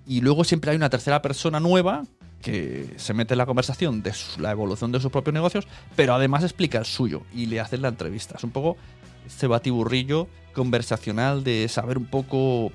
Y 0.05 0.21
luego 0.21 0.43
siempre 0.43 0.71
hay 0.71 0.77
una 0.77 0.89
tercera 0.89 1.21
persona 1.21 1.59
nueva 1.59 2.03
que 2.41 2.93
se 2.98 3.13
mete 3.13 3.34
en 3.34 3.38
la 3.38 3.46
conversación 3.46 4.01
de 4.01 4.13
la 4.38 4.51
evolución 4.51 4.91
de 4.91 5.00
sus 5.00 5.12
propios 5.12 5.34
negocios, 5.34 5.67
pero 5.96 6.13
además 6.13 6.43
explica 6.43 6.77
el 6.77 6.86
suyo 6.86 7.24
y 7.34 7.48
le 7.48 7.60
hace 7.60 7.77
la 7.77 7.89
entrevista. 7.89 8.36
Es 8.38 8.43
un 8.43 8.51
poco 8.51 8.77
este 9.25 9.48
batiburrillo 9.48 10.27
conversacional 10.53 11.43
de 11.43 11.67
saber 11.67 11.98
un 11.98 12.05
poco, 12.05 12.72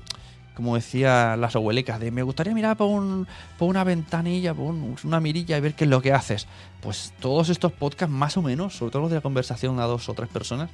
como 0.54 0.75
decía 0.75 1.37
las 1.37 1.56
abuelicas, 1.56 1.99
de 1.99 2.11
me 2.11 2.23
gustaría 2.23 2.54
mirar 2.54 2.76
por, 2.76 2.88
un, 2.88 3.26
por 3.59 3.68
una 3.68 3.85
ventanilla, 3.85 4.54
por 4.54 4.75
una 5.04 5.21
mirilla 5.21 5.56
y 5.56 5.61
ver 5.61 5.75
qué 5.75 5.85
es 5.85 5.90
lo 5.90 6.02
que 6.02 6.12
haces. 6.12 6.47
Pues 6.80 7.12
todos 7.18 7.49
estos 7.49 7.73
podcasts, 7.73 8.14
más 8.14 8.37
o 8.37 8.42
menos, 8.42 8.76
sobre 8.76 8.92
todo 8.92 9.02
los 9.02 9.11
de 9.11 9.16
la 9.16 9.23
conversación 9.23 9.80
a 9.80 9.85
dos 9.85 10.09
o 10.09 10.14
tres 10.14 10.28
personas, 10.28 10.71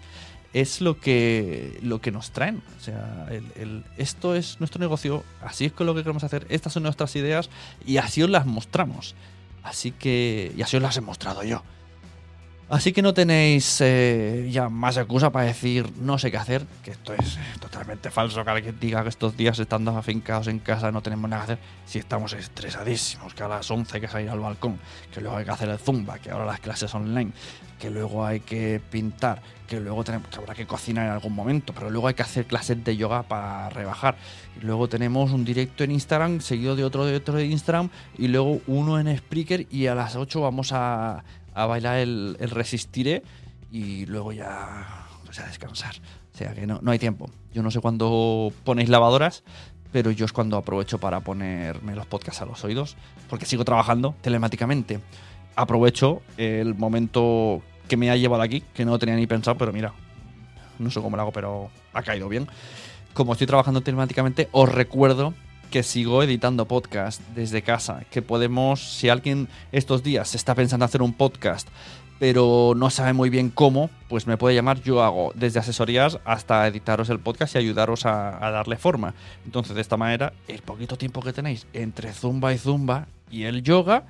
es 0.52 0.80
lo 0.80 0.99
que, 0.99 1.78
lo 1.83 2.00
que 2.00 2.11
nos 2.11 2.30
traen. 2.30 2.62
O 2.78 2.80
sea, 2.83 3.26
el, 3.30 3.85
esto 3.97 4.35
es 4.35 4.59
nuestro 4.61 4.80
negocio, 4.80 5.25
así 5.42 5.66
es 5.66 5.73
con 5.73 5.87
lo 5.87 5.95
que 5.95 6.02
queremos 6.02 6.25
hacer, 6.25 6.47
estas 6.49 6.73
son 6.73 6.83
nuestras 6.83 7.14
ideas 7.16 7.50
y 7.87 7.99
así 7.99 8.23
os 8.23 8.30
las 8.30 8.47
mostramos. 8.47 9.14
Así 9.62 9.90
que, 9.90 10.52
y 10.57 10.62
así 10.62 10.76
os 10.76 10.83
las 10.83 10.97
he 10.97 11.00
mostrado 11.00 11.42
yo. 11.45 11.62
Así 12.70 12.92
que 12.92 13.02
no 13.02 13.12
tenéis 13.12 13.80
eh, 13.80 14.48
ya 14.52 14.68
más 14.68 14.96
excusa 14.96 15.30
para 15.30 15.46
decir 15.46 15.90
no 16.00 16.18
sé 16.18 16.30
qué 16.30 16.36
hacer, 16.36 16.64
que 16.84 16.92
esto 16.92 17.12
es 17.14 17.36
totalmente 17.60 18.12
falso, 18.12 18.44
que 18.44 18.72
diga 18.80 19.02
que 19.02 19.08
estos 19.08 19.36
días 19.36 19.58
estando 19.58 19.96
afincados 19.96 20.46
en 20.46 20.60
casa 20.60 20.92
no 20.92 21.02
tenemos 21.02 21.28
nada 21.28 21.46
que 21.46 21.52
hacer, 21.54 21.64
si 21.84 21.98
estamos 21.98 22.32
estresadísimos, 22.32 23.34
que 23.34 23.42
a 23.42 23.48
las 23.48 23.68
11 23.68 23.96
hay 23.96 24.00
que 24.00 24.06
salir 24.06 24.30
al 24.30 24.38
balcón, 24.38 24.78
que 25.12 25.20
luego 25.20 25.36
hay 25.36 25.44
que 25.44 25.50
hacer 25.50 25.68
el 25.68 25.80
zumba, 25.80 26.20
que 26.20 26.30
ahora 26.30 26.46
las 26.46 26.60
clases 26.60 26.94
online, 26.94 27.32
que 27.80 27.90
luego 27.90 28.24
hay 28.24 28.38
que 28.38 28.80
pintar, 28.90 29.42
que 29.66 29.80
luego 29.80 30.04
tenemos, 30.04 30.28
que 30.28 30.36
habrá 30.36 30.54
que 30.54 30.66
cocinar 30.66 31.06
en 31.06 31.12
algún 31.12 31.34
momento, 31.34 31.72
pero 31.72 31.90
luego 31.90 32.06
hay 32.06 32.14
que 32.14 32.22
hacer 32.22 32.46
clases 32.46 32.84
de 32.84 32.96
yoga 32.96 33.22
para 33.24 33.70
rebajar. 33.70 34.16
Y 34.60 34.64
luego 34.64 34.88
tenemos 34.88 35.32
un 35.32 35.44
directo 35.44 35.82
en 35.82 35.92
Instagram, 35.92 36.40
seguido 36.40 36.76
de 36.76 36.84
otro 36.84 37.06
de 37.06 37.16
otro 37.16 37.34
de 37.34 37.46
Instagram, 37.46 37.88
y 38.18 38.28
luego 38.28 38.60
uno 38.66 39.00
en 39.00 39.16
Spreaker, 39.16 39.66
y 39.70 39.86
a 39.86 39.94
las 39.94 40.14
8 40.14 40.40
vamos 40.40 40.72
a 40.72 41.24
a 41.54 41.66
bailar 41.66 41.99
el, 41.99 42.37
Resistiré 42.40 43.23
y 43.71 44.07
luego 44.07 44.33
ya 44.33 45.07
pues 45.25 45.38
descansar. 45.38 45.95
O 46.35 46.37
sea 46.37 46.54
que 46.54 46.66
no, 46.66 46.80
no 46.83 46.90
hay 46.90 46.99
tiempo. 46.99 47.30
Yo 47.52 47.62
no 47.62 47.71
sé 47.71 47.80
cuándo 47.80 48.52
ponéis 48.64 48.88
lavadoras, 48.88 49.42
pero 49.92 50.11
yo 50.11 50.25
es 50.25 50.33
cuando 50.33 50.57
aprovecho 50.57 50.99
para 50.99 51.21
ponerme 51.21 51.95
los 51.95 52.07
podcasts 52.07 52.42
a 52.42 52.47
los 52.47 52.64
oídos, 52.64 52.97
porque 53.28 53.47
sigo 53.47 53.64
trabajando 53.64 54.14
telemáticamente. 54.21 55.00
Aprovecho 55.57 56.23
el 56.37 56.75
momento 56.75 57.62
que 57.88 57.97
me 57.97 58.11
ha 58.11 58.16
llevado 58.16 58.42
aquí, 58.42 58.62
que 58.73 58.85
no 58.85 58.99
tenía 58.99 59.16
ni 59.16 59.26
pensado, 59.26 59.59
pero 59.59 59.73
mira, 59.73 59.92
no 60.78 60.90
sé 60.90 61.00
cómo 61.00 61.16
lo 61.16 61.23
hago, 61.23 61.33
pero 61.33 61.71
ha 61.92 62.02
caído 62.02 62.28
bien. 62.28 62.47
Como 63.14 63.33
estoy 63.33 63.47
trabajando 63.47 63.80
telemáticamente, 63.80 64.49
os 64.52 64.69
recuerdo 64.69 65.35
que 65.70 65.82
sigo 65.84 66.22
editando 66.22 66.66
podcast 66.66 67.22
desde 67.34 67.62
casa, 67.62 68.02
que 68.10 68.22
podemos, 68.22 68.98
si 68.98 69.08
alguien 69.08 69.48
estos 69.72 70.02
días 70.02 70.34
está 70.34 70.54
pensando 70.54 70.84
hacer 70.84 71.00
un 71.00 71.12
podcast, 71.12 71.68
pero 72.18 72.74
no 72.76 72.90
sabe 72.90 73.12
muy 73.12 73.30
bien 73.30 73.50
cómo, 73.50 73.88
pues 74.08 74.26
me 74.26 74.36
puede 74.36 74.54
llamar, 74.54 74.82
yo 74.82 75.02
hago 75.02 75.32
desde 75.34 75.60
asesorías 75.60 76.18
hasta 76.24 76.66
editaros 76.66 77.08
el 77.08 77.20
podcast 77.20 77.54
y 77.54 77.58
ayudaros 77.58 78.04
a, 78.04 78.32
darle 78.50 78.76
forma. 78.76 79.14
Entonces, 79.46 79.74
de 79.74 79.80
esta 79.80 79.96
manera, 79.96 80.32
el 80.48 80.60
poquito 80.60 80.98
tiempo 80.98 81.22
que 81.22 81.32
tenéis 81.32 81.66
entre 81.72 82.12
Zumba 82.12 82.52
y 82.52 82.58
Zumba 82.58 83.06
y 83.30 83.44
el 83.44 83.62
yoga, 83.62 84.04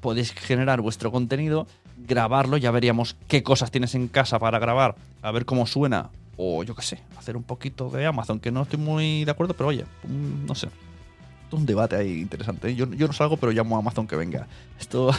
podéis 0.00 0.32
generar 0.32 0.80
vuestro 0.82 1.10
contenido, 1.10 1.66
grabarlo, 1.96 2.58
ya 2.58 2.70
veríamos 2.70 3.16
qué 3.26 3.42
cosas 3.42 3.70
tienes 3.70 3.94
en 3.94 4.08
casa 4.08 4.38
para 4.38 4.58
grabar, 4.58 4.94
a 5.22 5.32
ver 5.32 5.46
cómo 5.46 5.66
suena, 5.66 6.10
o 6.36 6.62
yo 6.62 6.74
qué 6.74 6.82
sé, 6.82 7.00
hacer 7.18 7.36
un 7.36 7.42
poquito 7.42 7.88
de 7.88 8.04
Amazon, 8.06 8.38
que 8.38 8.52
no 8.52 8.62
estoy 8.62 8.78
muy 8.78 9.24
de 9.24 9.30
acuerdo, 9.30 9.54
pero 9.54 9.70
oye, 9.70 9.84
mm, 10.04 10.46
no 10.46 10.54
sé, 10.54 10.68
un 11.50 11.66
debate 11.66 11.96
ahí 11.96 12.20
interesante. 12.20 12.74
Yo, 12.74 12.90
yo 12.92 13.06
no 13.06 13.12
salgo, 13.12 13.36
pero 13.36 13.52
llamo 13.52 13.76
a 13.76 13.78
Amazon 13.80 14.06
que 14.06 14.16
venga. 14.16 14.46
Esto. 14.78 15.10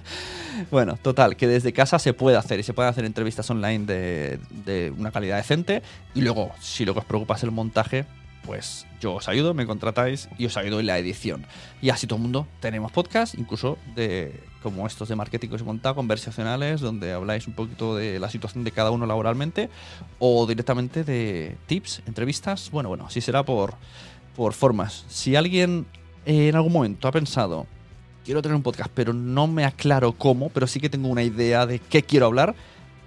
bueno, 0.70 0.96
total, 1.00 1.36
que 1.36 1.46
desde 1.46 1.72
casa 1.72 1.98
se 1.98 2.12
puede 2.12 2.36
hacer 2.36 2.60
y 2.60 2.62
se 2.62 2.72
pueden 2.72 2.90
hacer 2.90 3.04
entrevistas 3.04 3.48
online 3.50 3.86
de, 3.86 4.40
de 4.64 4.92
una 4.96 5.10
calidad 5.10 5.36
decente. 5.36 5.82
Y 6.14 6.20
luego, 6.20 6.52
si 6.60 6.84
lo 6.84 6.92
que 6.94 7.00
os 7.00 7.06
preocupa 7.06 7.34
es 7.34 7.42
el 7.42 7.50
montaje, 7.50 8.06
pues 8.44 8.86
yo 9.00 9.14
os 9.14 9.28
ayudo, 9.28 9.54
me 9.54 9.66
contratáis 9.66 10.28
y 10.38 10.46
os 10.46 10.56
ayudo 10.56 10.80
en 10.80 10.86
la 10.86 10.98
edición. 10.98 11.46
Y 11.80 11.90
así 11.90 12.06
todo 12.06 12.16
el 12.16 12.22
mundo 12.22 12.46
tenemos 12.60 12.92
podcast, 12.92 13.34
incluso 13.34 13.78
de 13.94 14.40
como 14.62 14.86
estos 14.86 15.08
de 15.08 15.16
marketing 15.16 15.48
que 15.48 15.54
os 15.56 15.62
he 15.62 15.94
conversacionales, 15.94 16.80
donde 16.80 17.12
habláis 17.12 17.46
un 17.46 17.54
poquito 17.54 17.96
de 17.96 18.18
la 18.18 18.30
situación 18.30 18.64
de 18.64 18.72
cada 18.72 18.90
uno 18.90 19.04
laboralmente 19.04 19.68
o 20.18 20.46
directamente 20.46 21.04
de 21.04 21.56
tips, 21.66 22.02
entrevistas. 22.06 22.70
Bueno, 22.70 22.88
bueno, 22.88 23.10
si 23.10 23.20
será 23.20 23.42
por, 23.42 23.74
por 24.36 24.52
formas. 24.52 25.04
Si 25.08 25.36
alguien 25.36 25.86
eh, 26.26 26.48
en 26.48 26.56
algún 26.56 26.72
momento 26.72 27.08
ha 27.08 27.12
pensado, 27.12 27.66
quiero 28.24 28.42
tener 28.42 28.56
un 28.56 28.62
podcast, 28.62 28.90
pero 28.94 29.12
no 29.12 29.46
me 29.46 29.64
aclaro 29.64 30.12
cómo, 30.12 30.48
pero 30.48 30.66
sí 30.66 30.80
que 30.80 30.88
tengo 30.88 31.08
una 31.08 31.22
idea 31.22 31.66
de 31.66 31.78
qué 31.78 32.02
quiero 32.02 32.26
hablar, 32.26 32.54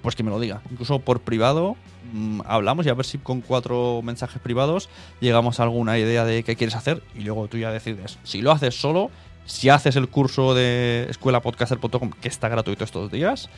pues 0.01 0.15
que 0.15 0.24
me 0.24 0.29
lo 0.29 0.39
diga. 0.39 0.62
Incluso 0.72 1.00
por 1.00 1.22
privado 1.22 1.75
mm, 2.13 2.41
hablamos 2.46 2.86
y 2.86 2.89
a 2.89 2.93
ver 2.93 3.05
si 3.05 3.17
con 3.17 3.41
cuatro 3.41 4.01
mensajes 4.03 4.41
privados 4.41 4.89
llegamos 5.19 5.60
a 5.60 5.63
alguna 5.63 5.98
idea 5.98 6.24
de 6.24 6.43
qué 6.43 6.55
quieres 6.55 6.75
hacer 6.75 7.03
y 7.15 7.22
luego 7.22 7.48
tú 7.48 7.57
ya 7.57 7.72
decides. 7.72 8.19
Si 8.24 8.41
lo 8.41 8.51
haces 8.51 8.79
solo, 8.79 9.10
si 9.48 9.70
haces 9.70 9.96
el 9.96 10.10
curso 10.10 10.54
de 10.54 11.08
escuelapodcaster.com 11.10 12.12
que 12.12 12.27
está 12.27 12.50
gratuito 12.50 12.84
estos 12.84 13.10
días, 13.12 13.50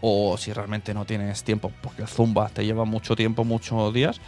o 0.00 0.36
si 0.36 0.52
realmente 0.52 0.92
no 0.92 1.04
tienes 1.04 1.44
tiempo, 1.44 1.72
porque 1.80 2.02
el 2.02 2.08
Zumba 2.08 2.48
te 2.48 2.66
lleva 2.66 2.84
mucho 2.84 3.16
tiempo, 3.16 3.44
muchos 3.44 3.94
días, 3.94 4.20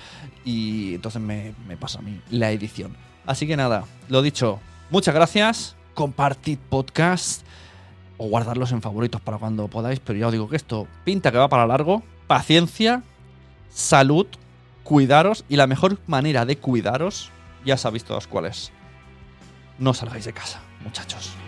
y 0.44 0.94
entonces 0.94 1.20
me, 1.20 1.52
pasa 1.78 1.98
a 1.98 2.02
mí 2.02 2.20
la 2.30 2.50
edición. 2.52 2.96
Así 3.26 3.46
que 3.46 3.56
nada, 3.56 3.84
lo 4.08 4.22
dicho, 4.22 4.60
muchas 4.90 5.14
gracias, 5.14 5.76
compartid 5.94 6.58
podcast 6.70 7.44
o 8.16 8.28
guardarlos 8.28 8.72
en 8.72 8.80
favoritos 8.80 9.20
para 9.20 9.38
cuando 9.38 9.68
podáis, 9.68 10.00
pero 10.00 10.18
ya 10.18 10.26
os 10.26 10.32
digo 10.32 10.48
que 10.48 10.56
esto 10.56 10.86
pinta 11.04 11.30
que 11.32 11.38
va 11.38 11.48
para 11.48 11.66
largo, 11.66 12.02
paciencia, 12.28 13.02
salud, 13.68 14.26
cuidaros 14.84 15.44
y 15.48 15.56
la 15.56 15.66
mejor 15.66 15.98
manera 16.06 16.46
de 16.46 16.56
cuidaros, 16.56 17.30
ya 17.64 17.76
sabéis 17.76 18.04
todas 18.04 18.26
cuáles. 18.28 18.72
No 19.78 19.94
salgáis 19.94 20.24
de 20.24 20.32
casa, 20.32 20.60
muchachos. 20.84 21.47